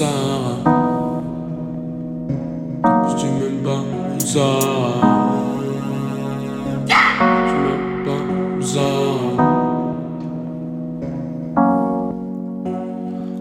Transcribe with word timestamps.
Tu 0.00 0.06
m'aimes 3.26 3.62
pas, 3.62 3.84
Sarah. 4.18 4.94
Tu 6.86 7.54
m'aimes 7.60 8.02
pas, 8.06 8.22
Sarah. 8.64 9.36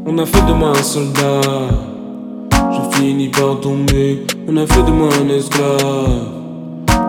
On 0.05 0.17
a 0.17 0.25
fait 0.25 0.45
de 0.45 0.51
moi 0.51 0.71
un 0.71 0.83
soldat. 0.83 1.69
Je 2.51 2.97
finis 2.97 3.29
par 3.29 3.61
tomber. 3.61 4.27
On 4.49 4.57
a 4.57 4.67
fait 4.67 4.83
de 4.83 4.91
moi 4.91 5.07
un 5.23 5.29
esclave. 5.29 6.27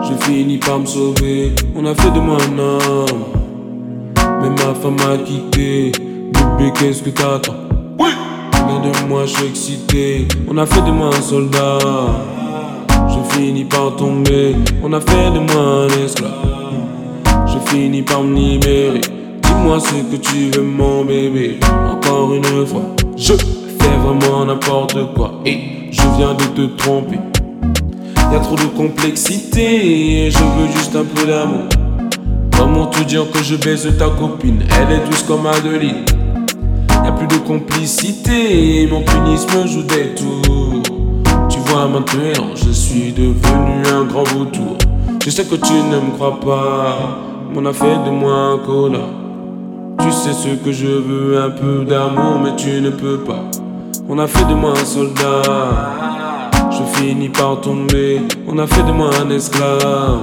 Je 0.01 0.13
finis 0.23 0.59
par 0.59 0.79
me 0.79 0.85
sauver. 0.85 1.53
On 1.75 1.85
a 1.87 1.93
fait 1.93 2.11
de 2.11 2.21
moi 2.21 2.37
un 2.37 2.57
homme. 2.57 3.25
Mais 4.15 4.49
ma 4.49 4.73
femme 4.75 4.95
m'a 4.95 5.17
quitté. 5.25 5.91
Bébé, 5.91 6.71
qu'est-ce 6.79 7.03
que 7.03 7.09
t'attends? 7.09 7.70
Regarde-moi, 8.81 9.25
je 9.27 9.33
suis 9.33 9.45
excité. 9.45 10.27
On 10.49 10.57
a 10.57 10.65
fait 10.65 10.81
de 10.81 10.89
moi 10.89 11.11
un 11.15 11.21
soldat. 11.21 11.77
Je 13.09 13.35
finis 13.35 13.65
par 13.65 13.95
tomber. 13.95 14.55
On 14.81 14.91
a 14.93 14.99
fait 14.99 15.29
de 15.31 15.39
moi 15.39 15.85
un 15.85 16.03
esclave. 16.03 16.31
Je 17.45 17.69
finis 17.69 18.01
par 18.01 18.23
me 18.23 18.35
libérer. 18.35 19.01
Dis-moi 19.43 19.79
ce 19.79 19.93
que 19.93 20.15
tu 20.15 20.49
veux, 20.49 20.63
mon 20.63 21.05
bébé. 21.05 21.59
Encore 21.91 22.33
une 22.33 22.65
fois, 22.65 22.81
je 23.15 23.33
fais 23.33 23.97
vraiment 24.03 24.45
n'importe 24.45 25.13
quoi. 25.13 25.33
Et 25.45 25.59
je 25.91 26.01
viens 26.17 26.33
de 26.33 26.45
te 26.45 26.75
tromper. 26.81 27.19
Y'a 28.31 28.39
trop 28.39 28.55
de 28.55 28.65
complexité. 28.75 30.31
Je 30.31 30.39
veux 30.39 30.71
juste 30.75 30.95
un 30.95 31.03
peu 31.03 31.27
d'amour. 31.27 31.69
Comment 32.57 32.87
te 32.87 33.03
dire 33.03 33.29
que 33.31 33.43
je 33.43 33.57
baise 33.57 33.87
ta 33.99 34.09
copine? 34.09 34.63
Elle 34.79 34.95
est 34.95 35.05
douce 35.05 35.21
comme 35.21 35.45
Adeline. 35.45 36.03
Y'a 37.03 37.11
plus 37.11 37.27
de 37.27 37.37
complicité. 37.37 38.87
Mon 38.91 39.01
pénis 39.01 39.47
me 39.55 39.67
joue 39.67 39.83
des 39.83 40.13
tours. 40.15 40.83
Tu 41.49 41.59
vois 41.59 41.87
maintenant, 41.87 42.55
je 42.55 42.69
suis 42.71 43.11
devenu 43.11 43.83
un 43.87 44.03
grand 44.05 44.23
vautour. 44.23 44.77
Je 45.23 45.29
sais 45.29 45.45
que 45.45 45.55
tu 45.55 45.73
ne 45.73 45.97
me 45.97 46.11
crois 46.15 46.39
pas. 46.39 46.97
On 47.55 47.65
a 47.65 47.73
fait 47.73 47.97
de 48.05 48.11
moi 48.11 48.33
un 48.33 48.57
connard. 48.59 49.01
Tu 49.99 50.11
sais 50.11 50.33
ce 50.33 50.55
que 50.63 50.71
je 50.71 50.87
veux, 50.87 51.41
un 51.41 51.49
peu 51.49 51.85
d'amour, 51.85 52.39
mais 52.43 52.55
tu 52.55 52.81
ne 52.81 52.89
peux 52.89 53.19
pas. 53.19 53.43
On 54.07 54.17
a 54.19 54.27
fait 54.27 54.45
de 54.45 54.53
moi 54.53 54.71
un 54.71 54.85
soldat. 54.85 55.41
Je 56.71 56.83
finis 56.99 57.29
par 57.29 57.61
tomber. 57.61 58.21
On 58.47 58.57
a 58.57 58.67
fait 58.67 58.83
de 58.83 58.91
moi 58.91 59.09
un 59.21 59.29
esclave. 59.29 60.19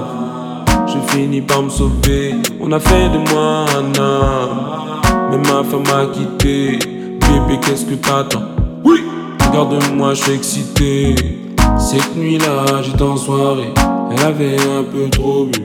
Je 0.87 1.13
finis 1.13 1.41
par 1.41 1.63
me 1.63 1.69
sauver. 1.69 2.35
On 2.61 2.71
a 2.71 2.79
fait 2.79 3.09
de 3.09 3.17
moi 3.31 3.65
un 3.77 3.99
homme. 3.99 4.88
Ma 5.59 5.65
femme 5.65 5.83
m'a 5.83 6.05
quitté. 6.05 6.79
Bébé, 7.19 7.59
qu'est-ce 7.61 7.83
que 7.83 7.95
t'attends? 7.95 8.43
Oui! 8.85 9.03
Regarde-moi, 9.45 10.13
je 10.13 10.23
suis 10.23 10.31
excité. 10.31 11.15
Cette 11.77 12.15
nuit-là, 12.15 12.81
j'étais 12.81 13.01
en 13.01 13.17
soirée. 13.17 13.73
Elle 14.09 14.25
avait 14.25 14.55
un 14.55 14.83
peu 14.83 15.09
trop 15.09 15.47
bu. 15.47 15.59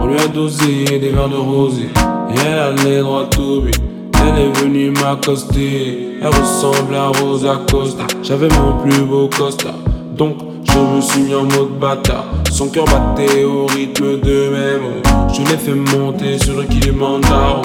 On 0.00 0.06
lui 0.06 0.16
a 0.20 0.28
dosé 0.28 0.84
des 0.84 1.08
verres 1.08 1.28
de 1.28 1.34
rosé. 1.34 1.88
Et 2.30 2.38
elle 2.38 2.56
allait 2.56 3.00
droit 3.00 3.28
au 3.36 3.62
but. 3.62 3.74
Elle 4.14 4.42
est 4.42 4.60
venue 4.60 4.92
m'accoster. 4.92 6.18
Elle 6.20 6.28
ressemble 6.28 6.94
à 6.94 7.08
Rosa 7.08 7.62
Costa. 7.68 8.04
J'avais 8.22 8.48
mon 8.48 8.74
plus 8.80 9.02
beau 9.02 9.28
costard. 9.36 9.74
Donc, 10.16 10.36
je 10.62 10.78
me 10.78 11.00
suis 11.00 11.22
mis 11.22 11.34
en 11.34 11.42
mode 11.42 11.80
bâtard. 11.80 12.26
Son 12.52 12.68
cœur 12.68 12.84
battait 12.84 13.42
au 13.42 13.66
rythme 13.66 14.20
de 14.20 14.50
mes 14.50 14.78
mots. 14.78 15.32
Je 15.32 15.40
l'ai 15.40 15.58
fait 15.58 15.74
monter 15.74 16.38
sur 16.38 16.60
le 16.60 16.62
Kilimanjaro. 16.62 17.62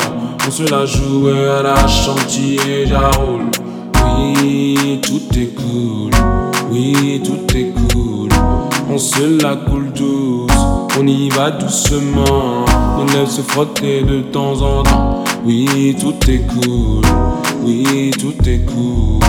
On 0.47 0.49
se 0.49 0.63
la 0.63 0.85
jouait 0.85 1.49
à 1.59 1.61
la 1.61 1.87
chantier, 1.87 2.85
j'arroule. 2.85 3.47
Oui, 4.15 5.01
tout 5.03 5.37
est 5.37 5.53
cool. 5.53 6.11
Oui, 6.71 7.21
tout 7.21 7.53
est 7.53 7.73
cool. 7.73 8.29
On 8.89 8.97
se 8.97 9.43
la 9.43 9.57
coule 9.57 9.91
douce. 9.91 10.47
On 10.97 11.05
y 11.05 11.27
va 11.31 11.51
doucement. 11.51 12.63
Nos 12.97 13.05
lèvres 13.13 13.29
se 13.29 13.41
frotter 13.41 14.03
de 14.03 14.21
temps 14.21 14.61
en 14.61 14.83
temps. 14.83 15.25
Oui, 15.43 15.97
tout 15.99 16.15
est 16.31 16.47
cool. 16.47 17.03
Oui, 17.65 18.11
tout 18.17 18.47
est 18.47 18.65
cool. 18.65 19.19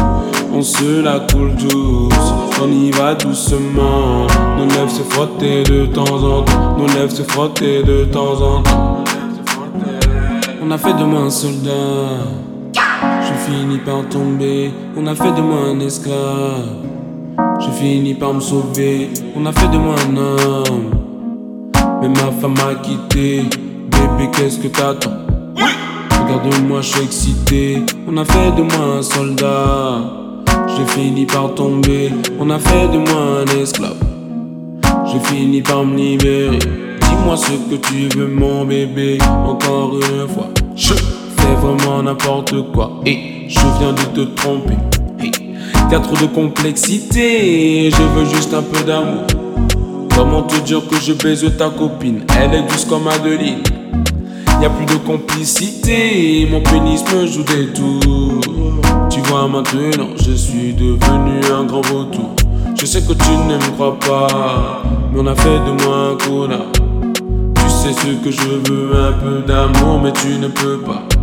On 0.54 0.62
se 0.62 1.03
la 1.03 1.19
coule 1.19 1.56
douce. 1.56 2.15
On 2.62 2.71
y 2.71 2.92
va 2.92 3.16
doucement. 3.16 4.28
Nos 4.56 4.66
lèvres 4.66 4.91
se 4.91 5.03
frotter 5.03 5.65
de 5.65 5.87
temps 5.87 6.04
en 6.04 6.42
temps. 6.42 6.76
Nos 6.78 6.87
lèvres 6.87 7.10
se 7.10 7.25
frotter 7.25 7.82
de 7.82 8.04
temps 8.04 8.41
en 8.41 8.62
temps. 8.62 9.07
On 10.68 10.70
a 10.70 10.76
fait 10.76 10.92
de 10.92 11.02
moi 11.02 11.20
un 11.20 11.30
soldat. 11.30 11.70
Je 12.74 13.32
finis 13.46 13.78
par 13.78 14.06
tomber. 14.10 14.70
On 14.98 15.06
a 15.06 15.14
fait 15.14 15.32
de 15.32 15.40
moi 15.40 15.60
un 15.60 15.80
esclave. 15.80 16.68
Je 17.58 17.70
finis 17.70 18.12
par 18.12 18.34
me 18.34 18.40
sauver. 18.40 19.08
On 19.34 19.46
a 19.46 19.52
fait 19.52 19.68
de 19.68 19.78
moi 19.78 19.94
un 20.06 20.16
homme. 20.18 20.90
Mais 22.02 22.08
ma 22.10 22.30
femme 22.38 22.52
m'a 22.52 22.74
quitté. 22.82 23.44
Bébé, 23.90 24.30
qu'est-ce 24.30 24.58
que 24.58 24.68
t'attends? 24.68 25.16
Regarde-moi, 26.10 26.82
je 26.82 26.88
suis 26.88 27.02
excité. 27.02 27.82
On 28.06 28.18
a 28.18 28.26
fait 28.26 28.50
de 28.54 28.60
moi 28.60 28.98
un 28.98 29.02
soldat. 29.02 30.02
J'ai 30.76 30.84
fini 30.84 31.24
par 31.24 31.54
tomber. 31.54 32.12
On 32.38 32.50
a 32.50 32.58
fait 32.58 32.88
de 32.88 32.98
moi 32.98 33.40
un 33.40 33.58
esclave. 33.58 33.96
J'ai 35.06 35.20
fini 35.20 35.62
par 35.62 35.86
me 35.86 35.96
libérer. 35.96 36.58
Dis-moi 36.58 37.38
ce 37.38 37.52
que 37.70 37.76
tu 37.76 38.18
veux, 38.18 38.28
mon 38.28 38.66
bébé. 38.66 39.16
Encore 39.46 39.94
une 39.94 40.28
fois, 40.28 40.48
je 40.78 40.94
fais 40.94 41.55
vraiment 41.61 42.03
n'importe 42.03 42.55
quoi. 42.72 43.00
Et 43.05 43.47
je 43.49 43.59
viens 43.78 43.93
de 43.93 44.03
te 44.15 44.21
tromper. 44.41 44.77
Y'a 45.91 45.99
trop 46.00 46.16
de 46.16 46.27
complexité. 46.27 47.91
Je 47.91 48.03
veux 48.03 48.25
juste 48.27 48.55
un 48.55 48.62
peu 48.62 48.84
d'amour. 48.84 49.27
Comment 50.15 50.43
te 50.43 50.61
dire 50.61 50.81
que 50.89 50.97
je 50.97 51.12
baise 51.12 51.44
ta 51.59 51.71
copine? 51.71 52.25
Elle 52.41 52.55
est 52.55 52.62
douce 52.62 52.84
comme 52.84 53.09
Adeline. 53.09 53.62
Y'a 54.62 54.71
plus 54.71 54.87
de 54.87 54.94
complicité. 55.05 56.47
Mon 56.50 56.61
pénis 56.61 57.03
me 57.12 57.27
joue 57.27 57.43
des 57.43 57.66
tours. 57.72 58.81
Tu 59.10 59.21
vois 59.22 59.49
maintenant, 59.49 60.10
je 60.16 60.33
suis 60.33 60.75
devenu 60.75 61.41
un 61.53 61.65
grand 61.65 61.81
vautour. 61.83 62.37
Je 62.77 62.87
sais 62.87 63.00
que 63.03 63.12
tu 63.12 63.31
ne 63.31 63.56
me 63.56 63.72
crois 63.72 63.99
pas, 63.99 64.83
mais 65.12 65.21
on 65.21 65.27
a 65.27 65.34
fait 65.34 65.49
de 65.49 65.84
moi 65.84 66.12
un 66.12 66.16
connard. 66.16 66.78
Sais 67.78 67.93
ce 67.93 68.25
que 68.25 68.33
je 68.33 68.41
veux, 68.41 68.91
un 68.93 69.12
peu 69.12 69.41
d'amour, 69.47 70.00
mais 70.03 70.12
tu 70.12 70.37
ne 70.41 70.49
peux 70.49 70.78
pas. 70.78 71.17